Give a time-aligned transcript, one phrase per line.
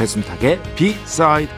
[0.00, 1.52] 배순탁의 비사이드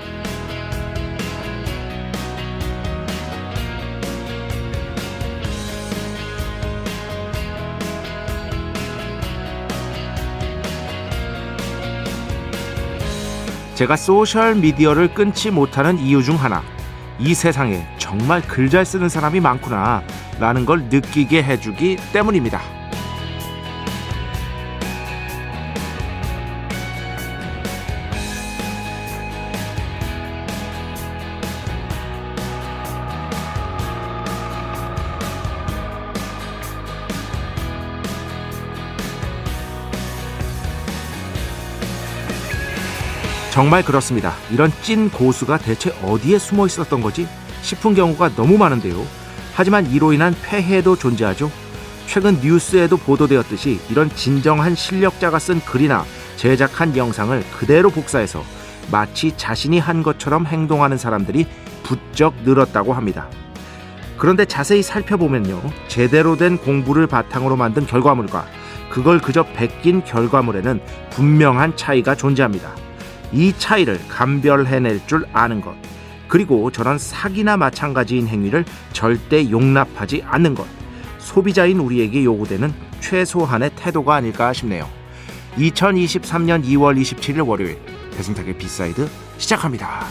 [13.76, 16.62] 제가 소셜 미디어를 끊지 못하는 이유 중 하나
[17.20, 20.02] 이 세상에 정말 글 잘 쓰는 사람이 많구나
[20.40, 22.71] 라는 걸 느끼게 해주기 때문입니다.
[43.52, 44.32] 정말 그렇습니다.
[44.50, 47.28] 이런 찐 고수가 대체 어디에 숨어 있었던 거지
[47.60, 48.96] 싶은 경우가 너무 많은데요.
[49.52, 51.50] 하지만 이로 인한 폐해도 존재하죠.
[52.06, 58.42] 최근 뉴스에도 보도되었듯이 이런 진정한 실력자가 쓴 글이나 제작한 영상을 그대로 복사해서
[58.90, 61.46] 마치 자신이 한 것처럼 행동하는 사람들이
[61.82, 63.28] 부쩍 늘었다고 합니다.
[64.16, 65.60] 그런데 자세히 살펴보면요.
[65.88, 68.46] 제대로 된 공부를 바탕으로 만든 결과물과
[68.88, 70.80] 그걸 그저 베낀 결과물에는
[71.10, 72.74] 분명한 차이가 존재합니다.
[73.32, 75.74] 이 차이를 감별해낼 줄 아는 것.
[76.28, 80.66] 그리고 저런 사기나 마찬가지인 행위를 절대 용납하지 않는 것.
[81.18, 84.88] 소비자인 우리에게 요구되는 최소한의 태도가 아닐까 싶네요.
[85.56, 87.78] 2023년 2월 27일 월요일
[88.16, 89.08] 배순탁의 B side
[89.38, 90.06] 시작합니다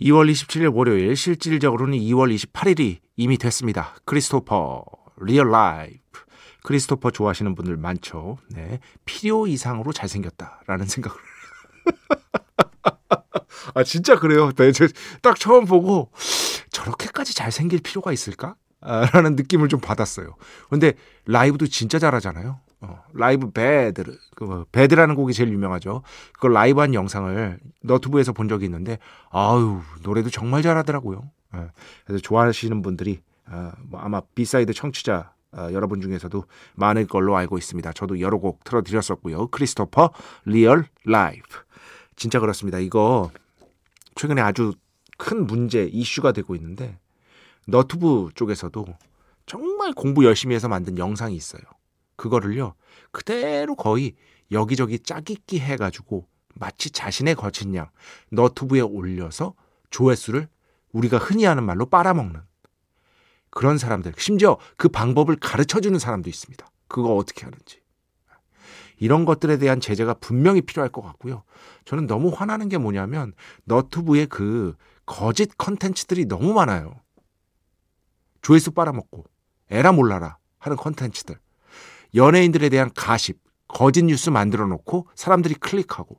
[0.00, 3.94] 2월 27일 월요일 실질적으로는 2월 28일이 이미 됐습니다.
[4.04, 4.84] 크리스토퍼
[5.22, 6.00] Real Life
[6.62, 8.38] 크리스토퍼 좋아하시는 분들 많죠.
[8.50, 8.80] 네.
[9.04, 11.18] 필요 이상으로 잘생겼다라는 생각을
[13.74, 14.52] 아 진짜 그래요.
[14.52, 14.72] 네,
[15.22, 16.10] 딱 처음 보고
[16.70, 18.56] 저렇게까지 잘생길 필요가 있을까?
[18.80, 20.36] 아, 라는 느낌을 좀 받았어요.
[20.68, 20.92] 근데
[21.24, 22.60] 라이브도 진짜 잘하잖아요.
[22.86, 24.04] 어, 라이브 Bad,
[24.34, 26.02] 그 Bad라는 곡이 제일 유명하죠.
[26.34, 28.98] 그걸 라이브 한 영상을 너튜브에서 본 적이 있는데,
[29.30, 31.30] 아유 노래도 정말 잘하더라고요.
[31.56, 31.70] 예,
[32.04, 36.44] 그래서 좋아하시는 분들이 어, 뭐 아마 B side 청취자 어, 여러분 중에서도
[36.74, 37.92] 많을 걸로 알고 있습니다.
[37.92, 39.48] 저도 여러 곡 틀어드렸었고요.
[39.48, 40.12] 크리스토퍼
[40.44, 41.46] 리얼 라이브.
[42.16, 42.78] 진짜 그렇습니다.
[42.78, 43.30] 이거
[44.16, 44.72] 최근에 아주
[45.18, 46.98] 큰 문제 이슈가 되고 있는데
[47.66, 48.86] 너튜브 쪽에서도
[49.46, 51.62] 정말 공부 열심히 해서 만든 영상이 있어요.
[52.26, 52.74] 그거를요
[53.10, 54.14] 그대로 거의
[54.50, 57.90] 여기저기 짜깁기 해가지고 마치 자신의 거친 양
[58.30, 59.54] 너튜브에 올려서
[59.90, 60.48] 조회수를
[60.92, 62.40] 우리가 흔히 하는 말로 빨아먹는
[63.50, 66.66] 그런 사람들 심지어 그 방법을 가르쳐 주는 사람도 있습니다.
[66.88, 67.80] 그거 어떻게 하는지
[68.98, 71.42] 이런 것들에 대한 제재가 분명히 필요할 것 같고요.
[71.84, 76.98] 저는 너무 화나는 게 뭐냐면 너튜브에 그 거짓 컨텐츠들이 너무 많아요.
[78.40, 79.24] 조회수 빨아먹고
[79.70, 81.38] 에라 몰라라 하는 컨텐츠들
[82.16, 83.38] 연예인들에 대한 가십,
[83.68, 86.18] 거짓 뉴스 만들어 놓고 사람들이 클릭하고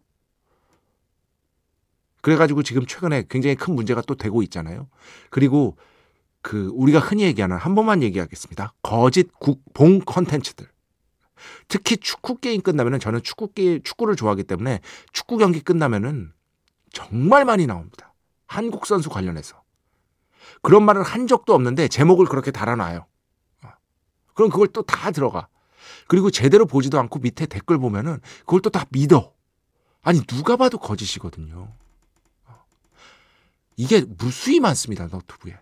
[2.21, 4.87] 그래가지고 지금 최근에 굉장히 큰 문제가 또 되고 있잖아요.
[5.29, 5.77] 그리고
[6.41, 8.73] 그 우리가 흔히 얘기하는 한 번만 얘기하겠습니다.
[8.81, 10.67] 거짓 국뽕 컨텐츠들.
[11.67, 14.81] 특히 축구 게임 끝나면은 저는 축구 게 축구를 좋아하기 때문에
[15.13, 16.33] 축구 경기 끝나면은
[16.91, 18.13] 정말 많이 나옵니다.
[18.45, 19.61] 한국 선수 관련해서.
[20.61, 23.05] 그런 말을 한 적도 없는데 제목을 그렇게 달아놔요.
[23.63, 23.69] 어.
[24.33, 25.47] 그럼 그걸 또 다 들어가.
[26.07, 29.33] 그리고 제대로 보지도 않고 밑에 댓글 보면은 그걸 또 다 믿어.
[30.01, 31.69] 아니 누가 봐도 거짓이거든요.
[33.75, 35.07] 이게 무수히 많습니다.
[35.07, 35.57] 너튜브에.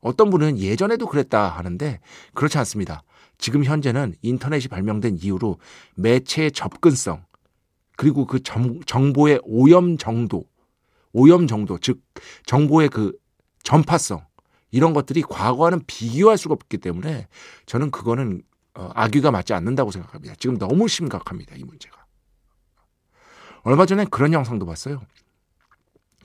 [0.00, 2.00] 어떤 분은 예전에도 그랬다 하는데
[2.34, 3.02] 그렇지 않습니다.
[3.38, 5.58] 지금 현재는 인터넷이 발명된 이후로
[5.96, 7.24] 매체의 접근성
[7.96, 10.44] 그리고 그 정, 정보의 오염 정도,
[11.12, 12.02] 오염 정도, 즉
[12.44, 13.12] 정보의 그
[13.62, 14.24] 전파성
[14.70, 17.26] 이런 것들이 과거와는 비교할 수가 없기 때문에
[17.64, 18.45] 저는 그거는 어,
[18.94, 20.34] 악귀가 맞지 않는다고 생각합니다.
[20.38, 21.56] 지금 너무 심각합니다.
[21.56, 22.04] 이 문제가.
[23.62, 25.02] 얼마 전에 그런 영상도 봤어요.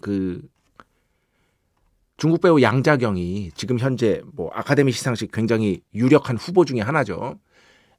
[0.02, 0.42] 그
[2.18, 7.40] 중국 배우 양자경이 지금 현재 뭐 아카데미 시상식 굉장히 유력한 후보 중에 하나죠.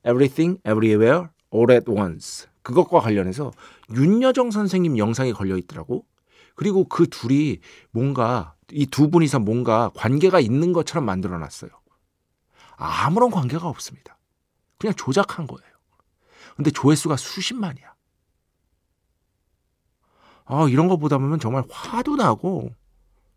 [0.06, 2.46] Everything, Everywhere, All at Once.
[2.62, 3.50] 그것과 관련해서
[3.94, 6.06] 윤여정 선생님 영상이 걸려 있더라고.
[6.54, 7.58] 그리고 그 둘이
[7.90, 11.70] 뭔가 이 두 분이서 뭔가 관계가 있는 것처럼 만들어 놨어요.
[12.76, 14.16] 아무런 관계가 없습니다.
[14.82, 15.72] 그냥 조작한 거예요.
[16.56, 17.94] 근데 조회수가 수십만이야.
[20.44, 22.74] 아, 이런 거 보다 보면 정말 화도 나고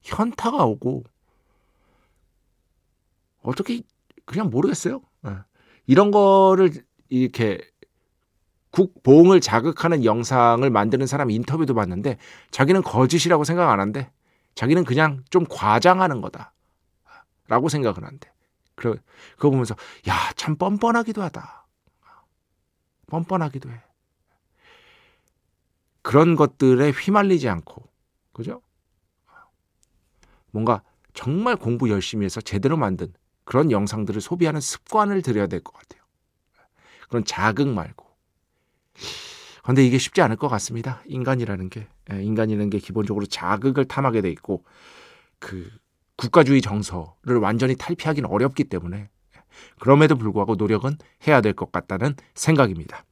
[0.01, 1.03] 현타가 오고
[3.43, 3.83] 어떻게
[4.25, 5.01] 그냥 모르겠어요.
[5.21, 5.35] 네.
[5.85, 6.71] 이런 거를
[7.09, 7.61] 이렇게
[8.71, 12.17] 국보응을 자극하는 영상을 만드는 사람 인터뷰도 봤는데
[12.49, 14.11] 자기는 거짓이라고 생각 안 한대.
[14.55, 16.53] 자기는 그냥 좀 과장하는 거다.
[17.47, 18.34] 라고 생각을 한대.
[18.75, 18.95] 그래,
[19.35, 19.75] 그거 보면서,
[20.09, 21.67] 야, 참 뻔뻔하기도 하다.
[23.07, 23.81] 뻔뻔하기도 해.
[26.01, 27.83] 그런 것들에 휘말리지 않고,
[28.33, 28.61] 그죠?
[30.51, 30.81] 뭔가
[31.13, 33.13] 정말 공부 열심히 해서 제대로 만든
[33.43, 36.03] 그런 영상들을 소비하는 습관을 들여야 될 것 같아요.
[37.09, 38.05] 그런 자극 말고.
[39.63, 41.01] 그런데 이게 쉽지 않을 것 같습니다.
[41.07, 41.87] 인간이라는 게.
[42.11, 44.63] 예, 인간이라는 게 기본적으로 자극을 탐하게 돼 있고,
[45.39, 45.69] 그,
[46.17, 49.09] 국가주의 정서를 완전히 탈피하기는 어렵기 때문에,
[49.79, 50.97] 그럼에도 불구하고 노력은
[51.27, 53.05] 해야 될 것 같다는 생각입니다.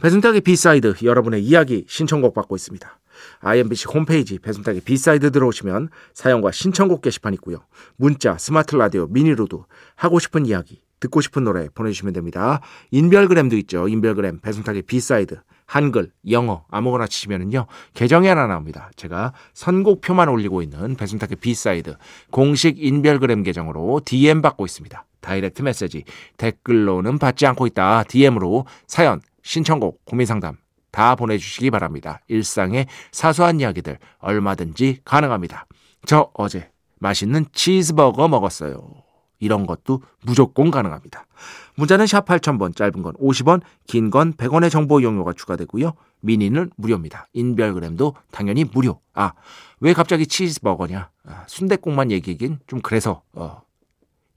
[0.00, 2.98] 배순탁의 B side 여러분의 이야기 신청곡 받고 있습니다.
[3.40, 7.64] IMBC 홈페이지 배순탁의 B side 들어오시면 사연과 신청곡 게시판 있고요.
[7.96, 12.60] 문자, 스마트 라디오, 미니로도 하고 싶은 이야기, 듣고 싶은 노래 보내주시면 됩니다.
[12.90, 13.88] 인별그램도 있죠.
[13.88, 18.90] 인별그램 배순탁의 B side 한글, 영어 아무거나 치시면은요 계정이 하나 나옵니다.
[18.96, 21.96] 제가 선곡표만 올리고 있는 배순탁의 B side
[22.30, 25.04] 공식 인별그램 계정으로 DM 받고 있습니다.
[25.20, 26.04] direct message
[26.38, 28.04] 댓글로는 받지 않고 있다.
[28.04, 30.56] DM으로 사연, 신청곡, 고민상담
[30.90, 32.20] 다 보내주시기 바랍니다.
[32.28, 35.66] 일상의 사소한 이야기들 얼마든지 가능합니다.
[36.04, 39.09] 저 어제 맛있는 치즈버거 먹었어요.
[39.40, 41.26] 이런 것도 무조건 가능합니다.
[41.74, 45.94] 문자는 샵 8000번, 짧은 건 50원, 긴 건 100원의 정보 이용료가 추가되고요.
[46.20, 47.26] 미니는 무료입니다.
[47.32, 49.00] 인별그램도 당연히 무료.
[49.14, 49.32] 아,
[49.80, 51.10] 왜 갑자기 치즈버거냐?
[51.24, 53.62] 아, 순대국만 얘기긴 좀 그래서 어,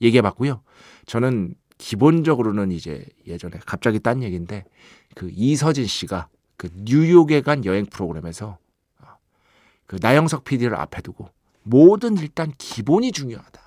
[0.02, 0.62] 얘기해봤고요.
[1.06, 4.64] 저는 기본적으로는 이제 예전에 갑자기 딴 얘기인데
[5.16, 8.58] 그 이서진 씨가 그 뉴욕에 간 여행 프로그램에서
[9.02, 9.06] 어,
[9.86, 11.30] 그 나영석 PD를 앞에 두고
[11.64, 13.62] 뭐든 일단 기본이 중요하다.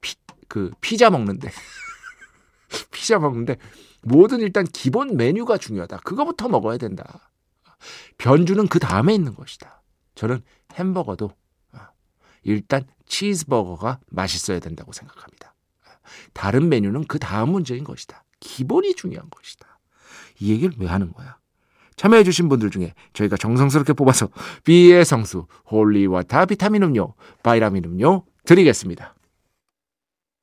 [0.00, 0.14] 어, 피,
[0.48, 1.50] 그 피자 먹는데
[2.90, 3.56] 피자 먹는데
[4.02, 5.98] 뭐든 일단 기본 메뉴가 중요하다.
[5.98, 7.30] 그거부터 먹어야 된다.
[8.18, 9.82] 변주는 그 다음에 있는 것이다.
[10.14, 10.42] 저는
[10.74, 11.32] 햄버거도
[11.72, 11.78] 어,
[12.42, 15.54] 일단 치즈버거가 맛있어야 된다고 생각합니다.
[16.32, 18.24] 다른 메뉴는 그 다음 문제인 것이다.
[18.40, 19.78] 기본이 중요한 것이다.
[20.40, 21.38] 이 얘기를 왜 하는 거야?
[21.96, 24.30] 참여해주신 분들 중에 저희가 정성스럽게 뽑아서
[24.64, 29.14] B의 성수, holy water 비타민 음료, 바이타민 음료 드리겠습니다.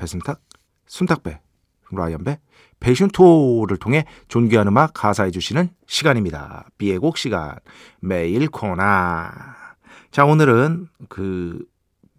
[0.00, 0.40] 배순탁,
[0.86, 1.40] 순탁배,
[1.92, 2.40] 라이언배,
[2.80, 6.68] 베이션토를 통해 존귀한 음악 가사해 주시는 시간입니다.
[6.78, 7.56] B의 곡 시간
[8.00, 9.76] 매일 코나
[10.10, 11.62] 자 오늘은 그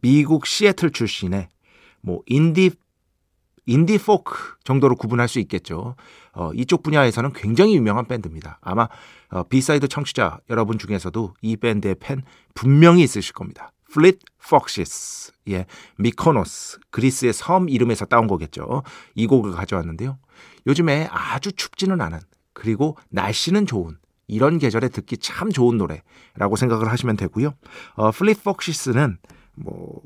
[0.01, 1.49] 미국 시애틀 출신의
[2.01, 2.69] 뭐 인디
[3.65, 5.95] 인디 포크 정도로 구분할 수 있겠죠.
[6.33, 8.59] 어, 이쪽 분야에서는 굉장히 유명한 밴드입니다.
[8.61, 8.87] 아마
[9.29, 12.23] 어, B side 청취자 여러분 중에서도 이 밴드의 팬
[12.53, 13.71] 분명히 있으실 겁니다.
[13.91, 14.19] Fleet
[14.49, 15.65] Foxes 예,
[15.97, 18.83] 미코노스 그리스의 섬 이름에서 따온 거겠죠.
[19.15, 20.17] 이 곡을 가져왔는데요.
[20.67, 22.19] 요즘에 아주 춥지는 않은
[22.53, 27.53] 그리고 날씨는 좋은 이런 계절에 듣기 참 좋은 노래라고 생각을 하시면 되고요.
[27.95, 29.17] 어, Fleet Foxes는
[29.55, 30.01] 뭐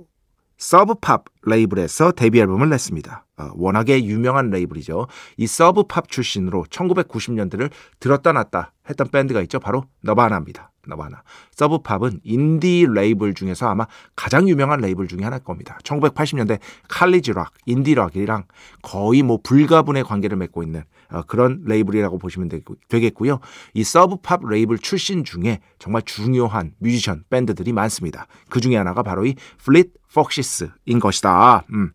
[0.57, 3.25] Sub Pop 레이블에서 데뷔 앨범을 냈습니다.
[3.37, 5.07] 어, 워낙에 유명한 레이블이죠.
[5.37, 9.59] 이 Sub Pop 출신으로 1990년대를 들었다 놨다 했던 밴드가 있죠.
[9.59, 10.71] 바로 너바나입니다.
[10.87, 11.23] 너바나.
[11.51, 15.77] Sub Pop은 인디 레이블 중에서 아마 가장 유명한 레이블 중에 하나일 겁니다.
[15.83, 18.43] 1980년대 칼리지 락, 인디 락이랑
[18.81, 22.49] 거의 뭐 불가분의 관계를 맺고 있는 어, 그런 레이블이라고 보시면
[22.89, 23.39] 되겠고요.
[23.73, 28.27] 이 Sub Pop 레이블 출신 중에 정말 중요한 뮤지션 밴드들이 많습니다.
[28.49, 31.65] 그 중에 하나가 바로 이 Fleet Foxes인 것이다.
[31.73, 31.91] 음.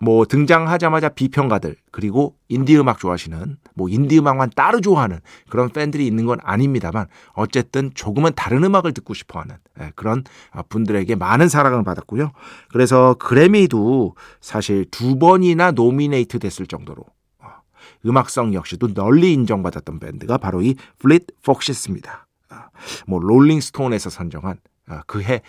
[0.00, 6.26] 뭐 등장하자마자 비평가들 그리고 인디 음악 좋아하시는 뭐 인디 음악만 따로 좋아하는 그런 팬들이 있는
[6.26, 10.22] 건 아닙니다만 어쨌든 조금은 다른 음악을 듣고 싶어하는 예, 그런
[10.68, 12.30] 분들에게 많은 사랑을 받았고요.
[12.70, 17.02] 그래서 그래미도 사실 두 번이나 노미네이트 됐을 정도로
[17.40, 17.48] 어,
[18.06, 22.28] 음악성 역시도 널리 인정받았던 밴드가 바로 이 Fleet Foxes입니다.
[22.50, 22.68] 아,
[23.08, 24.58] 뭐 Rolling Stone에서 선정한
[24.88, 25.42] 아, 그해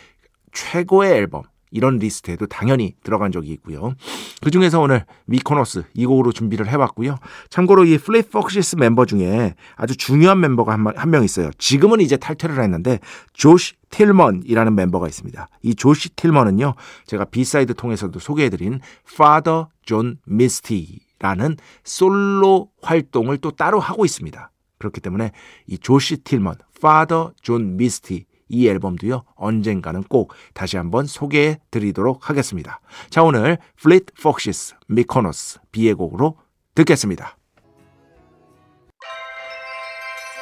[0.52, 3.94] 최고의 앨범 이런 리스트에도 당연히 들어간 적이 있고요.
[4.42, 7.18] 그 중에서 오늘 미코노스 이 곡으로 준비를 해봤고요.
[7.50, 11.52] 참고로 이 Fleet Foxes 멤버 중에 아주 중요한 member가 한명 있어요.
[11.58, 13.00] 지금은 이제 탈퇴를 했는데
[13.34, 15.48] 조시 틸먼이라는 멤버가 있습니다.
[15.64, 16.76] 이 조시 틸먼은요.
[17.06, 24.52] 제가 B side 통해서도 소개해드린 Father John Misty라는 솔로 활동을 또 따로 하고 있습니다.
[24.78, 25.32] 그렇기 때문에
[25.66, 32.80] 이 조시 틸먼, Father John Misty 이 앨범도요, 언젠가는 꼭 다시 한번 소개해 드리도록 하겠습니다.
[33.10, 36.38] 자, 오늘 Fleet Foxes, Mykonos, B의 곡으로
[36.76, 37.38] 듣겠습니다.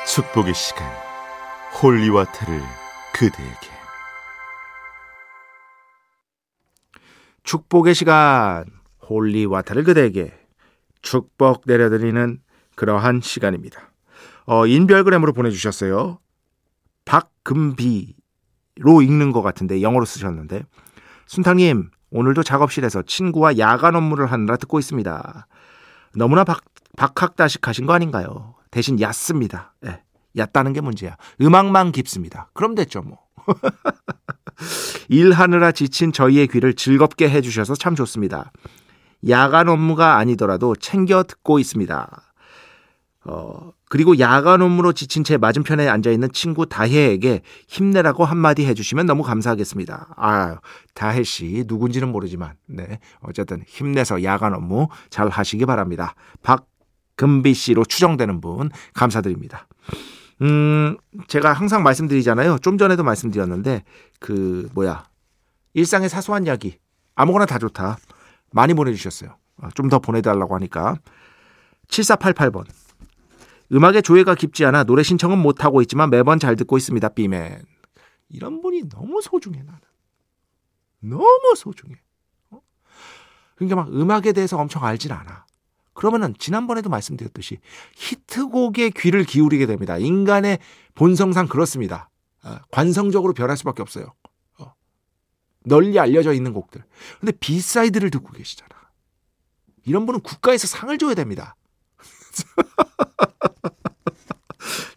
[0.07, 0.85] 축복의 시간,
[1.81, 2.61] holy water를
[3.13, 3.75] 그대에게.
[7.43, 8.65] 축복의 시간,
[9.09, 10.33] holy water를 그대에게
[11.01, 12.39] 축복 내려드리는
[12.75, 13.91] 그러한 시간입니다.
[14.45, 16.19] 어, 인별그램으로 보내주셨어요.
[17.05, 20.63] 박금비로 읽는 것 같은데 영어로 쓰셨는데
[21.27, 25.47] 순탕님 오늘도 작업실에서 친구와 야간 업무를 하느라 듣고 있습니다.
[26.15, 26.61] 너무나 박,
[26.97, 28.55] 박학다식하신 거 아닌가요?
[28.71, 29.73] 대신 얕습니다.
[29.85, 30.01] 예,
[30.37, 31.17] 얕다는 게 문제야.
[31.41, 32.49] 음악만 깊습니다.
[32.53, 33.19] 그럼 됐죠 뭐.
[35.09, 38.51] 일하느라 지친 저희의 귀를 즐겁게 해주셔서 참 좋습니다.
[39.27, 42.33] 야간 업무가 아니더라도 챙겨 듣고 있습니다.
[43.25, 49.23] 어, 그리고 야간 업무로 지친 채 맞은편에 앉아 있는 친구 다혜에게 힘내라고 한마디 해주시면 너무
[49.23, 50.15] 감사하겠습니다.
[50.17, 50.59] 아,
[50.93, 56.15] 다혜 씨 누군지는 모르지만, 네, 어쨌든 힘내서 야간 업무 잘 하시기 바랍니다.
[56.41, 59.67] 박금비 씨로 추정되는 분 감사드립니다.
[60.41, 62.59] 음, 제가 항상 말씀드리잖아요.
[62.59, 63.83] 좀 전에도 말씀드렸는데
[64.19, 65.05] 그 뭐야
[65.73, 66.77] 일상의 사소한 이야기
[67.15, 67.97] 아무거나 다 좋다.
[68.51, 69.37] 많이 보내주셨어요.
[69.57, 70.97] 어, 좀더 보내달라고 하니까
[71.87, 72.65] 7488번
[73.71, 77.09] 음악의 조예가 깊지 않아 노래 신청은 못하고 있지만 매번 잘 듣고 있습니다.
[77.09, 77.63] 비맨.
[78.29, 79.79] 이런 분이 너무 소중해 나는.
[80.99, 81.95] 너무 소중해.
[82.51, 82.61] 어?
[83.55, 85.45] 그러니까 막 음악에 대해서 엄청 알진 않아.
[85.93, 87.59] 그러면은 지난번에도 말씀드렸듯이
[87.95, 89.97] 히트곡에 귀를 기울이게 됩니다.
[89.97, 90.59] 인간의
[90.93, 92.09] 본성상 그렇습니다.
[92.43, 94.13] 어, 관성적으로 변할 수밖에 없어요.
[94.59, 94.73] 어.
[95.63, 96.83] 널리 알려져 있는 곡들.
[97.19, 98.69] 근데 B side를 듣고 계시잖아.
[99.85, 101.55] 이런 분은 국가에서 상을 줘야 됩니다.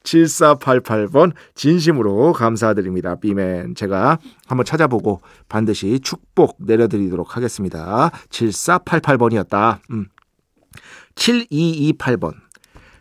[0.02, 3.16] 7488번 진심으로 감사드립니다.
[3.16, 8.10] 비맨 제가 한번 찾아보고 반드시 축복 내려드리도록 하겠습니다.
[8.30, 9.80] 7488번이었다.
[9.90, 10.06] 음.
[11.14, 12.34] 7228번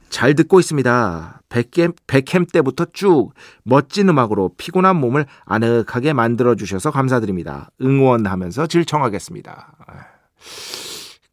[0.09, 1.41] 잘 듣고 있습니다.
[1.49, 3.31] 백캠, 백캠 때부터 쭉
[3.63, 7.69] 멋진 음악으로 피곤한 몸을 아늑하게 만들어 주셔서 감사드립니다.
[7.81, 9.75] 응원하면서 질청하겠습니다.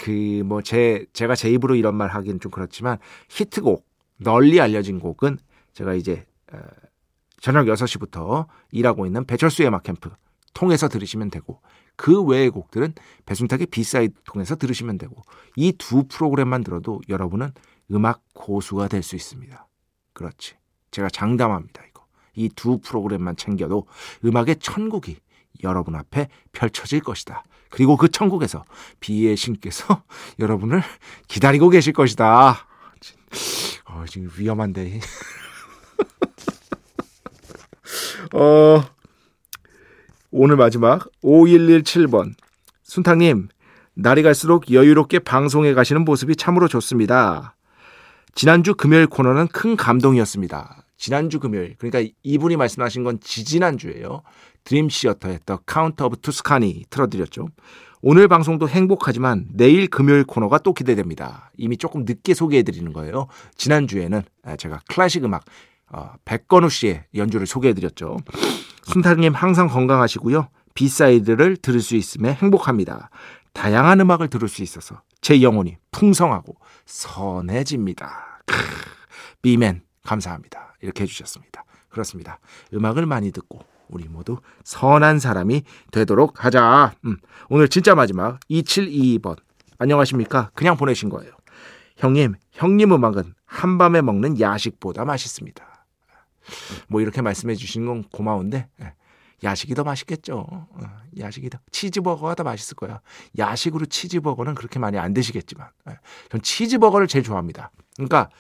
[0.05, 2.99] 그 뭐 제 제가 제 입으로 이런 말 하기는 좀 그렇지만
[3.31, 3.87] 히트곡
[4.19, 5.39] 널리 알려진 곡은
[5.73, 6.59] 제가 이제 어,
[7.41, 10.11] 저녁 6시부터 일하고 있는 배철수의 음악 캠프
[10.53, 11.61] 통해서 들으시면 되고
[11.97, 12.95] 그 외의 곡들은
[13.27, 15.23] 배순탁의 B side 통해서 들으시면 되고
[15.57, 17.53] 이 두 프로그램만 들어도 여러분은
[17.93, 19.67] 음악 고수가 될 수 있습니다.
[20.13, 20.57] 그렇지.
[20.91, 22.05] 제가 장담합니다, 이거.
[22.35, 23.87] 이 두 프로그램만 챙겨도
[24.25, 25.19] 음악의 천국이
[25.63, 27.45] 여러분 앞에 펼쳐질 것이다.
[27.75, 28.65] 그리고 그 천국에서
[29.01, 30.05] B의 신께서
[30.39, 30.81] 여러분을
[31.27, 32.69] 기다리고 계실 것이다.
[33.87, 35.01] 어, 지금 위험한데.
[38.33, 38.85] 어,
[40.31, 42.35] 오늘 마지막 5117번.
[42.85, 43.49] 순탕님,
[43.95, 47.57] 날이 갈수록 여유롭게 방송에 가시는 모습이 참으로 좋습니다.
[48.37, 50.84] 지난주 금요일 코너는 큰 감동이었습니다.
[50.97, 54.23] 지난주 금요일, 그러니까 이분이 말씀하신 건 지지난주예요.
[54.65, 57.49] Dream Theater의 The Count of Tuscany 틀어드렸죠.
[58.01, 61.51] 오늘 방송도 행복하지만 내일 금요일 코너가 또 기대됩니다.
[61.57, 63.29] 이미 조금 늦게 소개해드리는 거예요.
[63.57, 64.23] 지난주에는
[64.59, 65.45] 제가 클래식 음악
[65.91, 68.17] 어, 백건우 씨의 연주를 소개해드렸죠.
[68.85, 70.49] 순탁님 항상 건강하시고요.
[70.75, 73.11] B side를 들을 수 있음에 행복합니다.
[73.53, 78.43] 다양한 음악을 들을 수 있어서 제 영혼이 풍성하고 선해집니다.
[78.45, 78.55] 크,
[79.41, 80.75] 비맨 감사합니다.
[80.81, 81.65] 이렇게 해주셨습니다.
[81.89, 82.39] 그렇습니다.
[82.73, 86.95] 음악을 많이 듣고 우리 모두 선한 사람이 되도록 하자.
[87.05, 87.17] 음,
[87.49, 89.37] 오늘 진짜 마지막 2722번
[89.79, 90.51] 안녕하십니까?
[90.55, 91.33] 그냥 보내신 거예요.
[91.97, 95.87] 형님, 형님 음악은 한밤에 먹는 야식보다 맛있습니다.
[96.89, 98.95] 뭐 이렇게 말씀해 주시는 건 고마운데 예.
[99.43, 100.47] 야식이 더 맛있겠죠.
[100.49, 100.69] 어,
[101.19, 103.01] 야식이 더 치즈버거가 더 맛있을 거야.
[103.37, 105.99] 야식으로 치즈버거는 그렇게 많이 안 드시겠지만, 예,
[106.31, 107.71] 전 치즈버거를 제일 좋아합니다.
[107.97, 108.31] 그러니까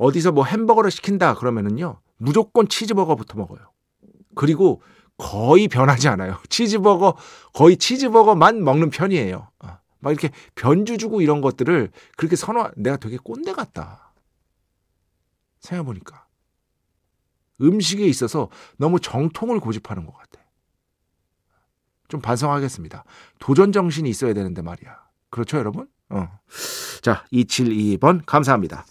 [0.00, 3.60] 어디서 뭐 햄버거를 시킨다 그러면은요 무조건 치즈버거부터 먹어요.
[4.34, 4.82] 그리고
[5.18, 6.38] 거의 변하지 않아요.
[6.48, 7.16] 치즈버거
[7.52, 9.50] 거의 치즈버거만 먹는 편이에요.
[9.58, 14.14] 어, 막 이렇게 변주 주고 이런 것들을 그렇게 선호 내가 되게 꼰대 같다.
[15.60, 16.26] 생각해 보니까
[17.60, 20.40] 음식에 있어서 너무 정통을 고집하는 것 같아.
[22.08, 23.04] 좀 반성하겠습니다.
[23.38, 24.98] 도전 정신이 있어야 되는데 말이야.
[25.28, 25.88] 그렇죠, 여러분?
[26.08, 26.26] 어.
[27.02, 28.86] 자, 2722번 감사합니다.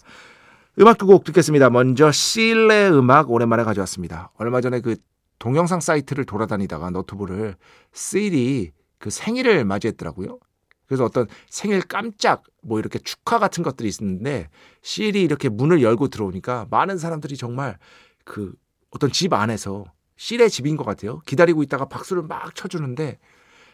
[0.78, 1.68] 음악 두 곡 듣겠습니다.
[1.70, 4.30] 먼저 실내 음악 오랜만에 가져왔습니다.
[4.36, 4.96] 얼마 전에 그
[5.38, 7.56] 동영상 사이트를 돌아다니다가 노트북을
[7.92, 10.38] CD 그 생일을 맞이했더라고요.
[10.86, 14.48] 그래서 어떤 생일 깜짝 뭐 이렇게 축하 같은 것들이 있었는데
[14.82, 17.78] CD 이렇게 문을 열고 들어오니까 많은 사람들이 정말
[18.24, 18.52] 그
[18.90, 19.84] 어떤 집 안에서
[20.16, 21.20] 실의 집인 것 같아요.
[21.26, 23.18] 기다리고 있다가 박수를 막 쳐주는데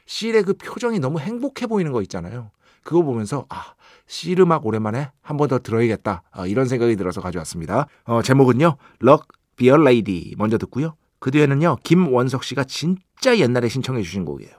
[0.07, 2.51] 실의 그 표정이 너무 행복해 보이는 거 있잖아요.
[2.87, 3.75] 그거 보면서 아,
[4.07, 6.23] 실 음악 오랜만에 한 번 더 들어야겠다.
[6.31, 7.89] 아, 이런 생각이 들어서 가져왔습니다.
[8.05, 8.77] 어, 제목은요.
[9.01, 9.27] 럭
[9.57, 10.95] 비어 레이디 먼저 듣고요.
[11.19, 11.79] 그 뒤에는요.
[11.83, 14.53] 김원석 씨가 진짜 옛날에 신청해 주신 곡이에요.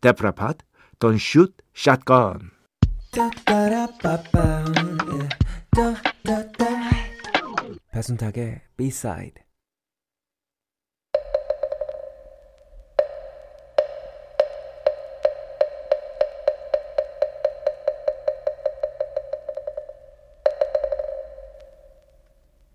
[0.00, 0.54] 데프라팟
[0.98, 2.50] Don't Shoot Shotgun.
[7.92, 9.34] 배순탁의 B-side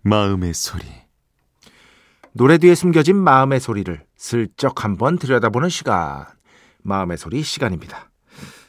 [0.02, 0.84] 마음의 소리.
[2.32, 6.26] 노래 뒤에 숨겨진 마음의 소리를 슬쩍 한번 들여다보는 시간.
[6.82, 8.10] 마음의 소리 시간입니다.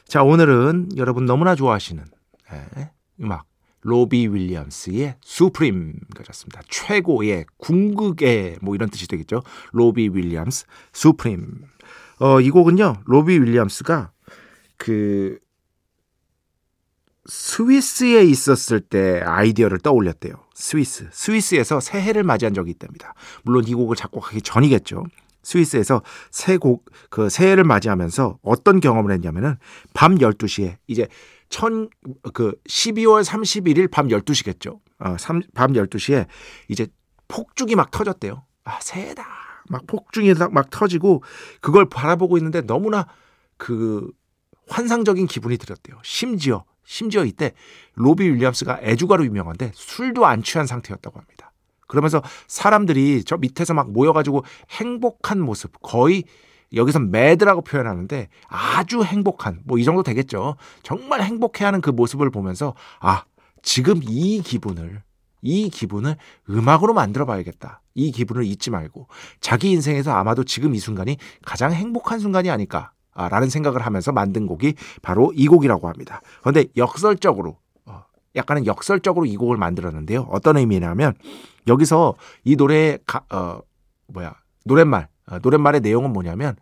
[0.06, 2.04] 자, 오늘은 여러분 너무나 좋아하시는
[2.52, 3.46] 예, 음악
[3.80, 6.62] 로비 윌리엄스의 수프림 가졌습니다.
[6.68, 9.42] 최고의 궁극의 뭐 이런 뜻이 되겠죠.
[9.72, 11.64] 로비 윌리엄스 수프림.
[12.20, 13.02] 어, 이 곡은요.
[13.06, 14.12] 로비 윌리엄스가
[14.76, 15.38] 그
[17.26, 20.34] 스위스에 있었을 때 아이디어를 떠올렸대요.
[20.54, 21.08] 스위스.
[21.10, 23.14] 스위스에서 새해를 맞이한 적이 있답니다.
[23.44, 25.04] 물론 이 곡을 작곡하기 전이겠죠.
[25.42, 29.56] 스위스에서 새 곡 그 새해를 맞이하면서 어떤 경험을 했냐면은
[29.92, 31.06] 밤 12시에 이제
[31.48, 31.88] 천
[32.32, 34.80] 그 12월 31일 밤 12시겠죠.
[34.98, 36.26] 어, 3, 밤 12시에
[36.68, 36.86] 이제
[37.28, 38.44] 폭죽이 막 터졌대요.
[38.64, 39.24] 아, 새해다.
[39.68, 41.22] 막 폭죽이 막 터지고
[41.60, 43.06] 그걸 바라보고 있는데 너무나
[43.56, 44.10] 그
[44.68, 45.96] 환상적인 기분이 들었대요.
[46.02, 47.52] 심지어 심지어 이때
[47.94, 51.52] 로비 윌리엄스가 애주가로 유명한데 술도 안 취한 상태였다고 합니다.
[51.86, 56.24] 그러면서 사람들이 저 밑에서 막 모여가지고 행복한 모습 거의
[56.72, 60.56] 여기서 매드라고 표현하는데 아주 행복한 뭐 이 정도 되겠죠.
[60.82, 63.24] 정말 행복해하는 그 모습을 보면서 아
[63.62, 65.02] 지금 이 기분을
[65.42, 66.16] 이 기분을
[66.50, 67.82] 음악으로 만들어 봐야겠다.
[67.94, 69.08] 이 기분을 잊지 말고
[69.40, 74.74] 자기 인생에서 아마도 지금 이 순간이 가장 행복한 순간이 아닐까 라는 생각을 하면서 만든 곡이
[75.02, 76.20] 바로 이 곡이라고 합니다.
[76.40, 78.04] 그런데 역설적으로 어,
[78.36, 80.22] 약간은 역설적으로 이 곡을 만들었는데요.
[80.30, 81.14] 어떤 의미냐면
[81.66, 83.60] 여기서 이 노래의 가, 어,
[84.08, 86.56] 뭐야 노랫말 어, 노랫말의 내용은 뭐냐면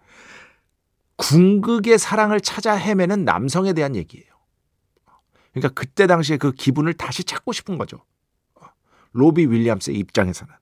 [1.16, 4.26] 궁극의 사랑을 찾아 헤매는 남성에 대한 얘기예요.
[5.52, 8.04] 그러니까 그때 당시에 그 기분을 다시 찾고 싶은 거죠.
[8.54, 8.66] 어,
[9.12, 10.52] 로비 윌리엄스의 입장에서는.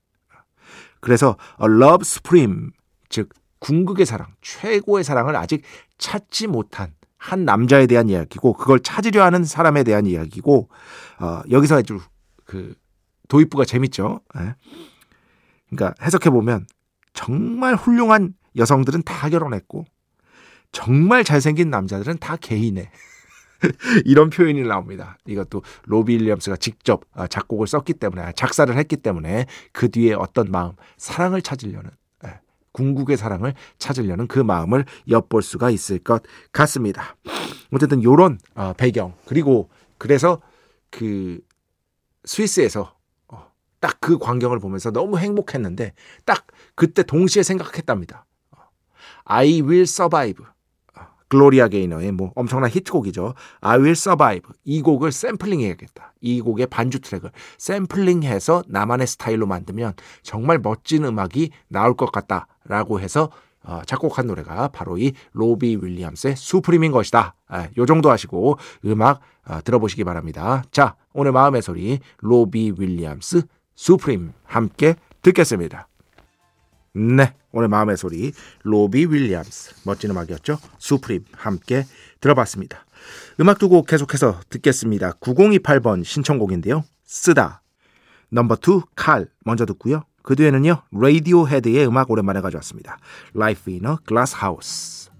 [0.99, 2.69] 그래서 Love Supreme
[3.09, 3.29] 즉
[3.61, 5.63] 궁극의 사랑, 최고의 사랑을 아직
[5.97, 10.69] 찾지 못한 한 남자에 대한 이야기고 그걸 찾으려 하는 사람에 대한 이야기고
[11.19, 11.99] 어, 여기서 아주
[12.45, 12.73] 그
[13.29, 14.19] 도입부가 재밌죠.
[14.39, 14.55] 예.
[15.69, 16.65] 그러니까 해석해 보면
[17.13, 19.85] 정말 훌륭한 여성들은 다 결혼했고
[20.71, 22.89] 정말 잘생긴 남자들은 다 개인해.
[24.05, 25.19] 이런 표현이 나옵니다.
[25.27, 30.73] 이것도 로비 윌리엄스가 직접 아, 작곡을 썼기 때문에 작사를 했기 때문에 그 뒤에 어떤 마음,
[30.97, 31.91] 사랑을 찾으려는
[32.73, 37.15] 궁극의 사랑을 찾으려는 그 마음을 엿볼 수가 있을 것 같습니다.
[37.71, 40.41] 어쨌든 요런 어, 배경 그리고 그래서
[40.89, 41.39] 그
[42.25, 42.95] 스위스에서
[43.27, 45.93] 어, 딱그 광경을 보면서 너무 행복했는데
[46.25, 48.25] 딱 그때 동시에 생각했답니다.
[48.51, 48.57] 어,
[49.25, 50.45] I will survive.
[51.31, 53.33] 글로리아 게이너의 뭐 엄청난 히트곡이죠.
[53.61, 56.13] I Will Survive 이 곡을 샘플링 해야겠다.
[56.19, 63.29] 이 곡의 반주 트랙을 샘플링해서 나만의 스타일로 만들면 정말 멋진 음악이 나올 것 같다라고 해서
[63.63, 67.35] 어, 작곡한 노래가 바로 이 로비 윌리엄스의 Supreme인 것이다.
[67.47, 70.63] 아, 요 정도 하시고 음악 어, 들어보시기 바랍니다.
[70.71, 73.43] 자, 오늘 마음의 소리 로비 윌리엄스
[73.75, 75.87] Supreme 함께 듣겠습니다.
[76.93, 78.31] 네, 오늘 마음의 소리
[78.63, 80.57] 로비 윌리엄스 멋진 음악이었죠.
[80.77, 81.85] Supreme 함께
[82.19, 82.85] 들어봤습니다.
[83.39, 85.11] 음악 두 곡 계속해서 듣겠습니다.
[85.13, 86.83] 9028번 신청곡인데요.
[87.05, 87.61] 쓰다
[88.29, 90.03] number two 칼 먼저 듣고요.
[90.23, 92.97] 그 뒤에는요, Radiohead의 음악 오랜만에 가져왔습니다.
[93.35, 95.11] Life in a Glass House.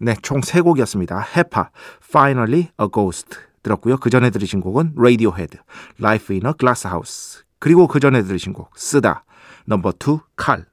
[0.00, 1.20] 네, 총 세 곡이었습니다.
[1.36, 1.70] 해파,
[2.02, 3.98] Finally a Ghost 들었고요.
[3.98, 5.58] 그 전에 들으신 곡은 라디오 헤드,
[6.00, 7.42] Life in a Glass House.
[7.58, 9.24] 그리고 그 전에 들으신 곡, 쓰다,
[9.66, 10.64] number two, 칼.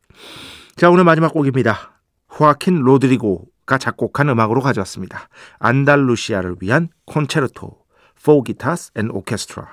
[0.80, 2.00] 자, 오늘 마지막 곡입니다.
[2.40, 5.28] 호아킨 로드리고가 작곡한 음악으로 가져왔습니다.
[5.60, 7.84] 안달루시아를 위한 콘체르토,
[8.18, 9.68] Four Guitars and Orchestra.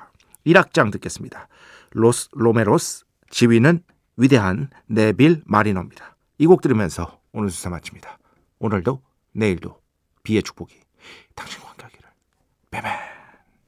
[0.45, 1.47] 1악장 듣겠습니다.
[1.93, 3.85] 로스 로메로스 지휘는
[4.17, 6.17] 위대한 네빌 마리너입니다.
[6.39, 8.19] 이 곡 들으면서 오늘 수사 마칩니다.
[8.59, 9.81] 오늘도 내일도
[10.25, 10.75] B의 축복이
[11.37, 12.11] 당신과 함께 하기를.
[12.73, 13.16] 베베